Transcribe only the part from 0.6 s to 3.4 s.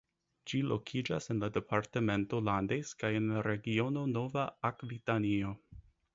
lokiĝas en la departemento Landes kaj en